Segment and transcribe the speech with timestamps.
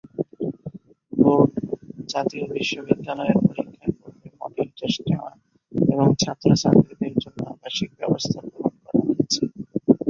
[1.13, 5.31] বোর্ড/জাতীয় বিশ্ববিদ্যালয়ের পরীক্ষার পূর্বে মডেল টেস্ট নেওয়া
[5.85, 9.41] এবং ছাত্র/ছাত্রীদের জন্য আবাসিক ব্যবস্থা গ্রহণ করা হয়েছে।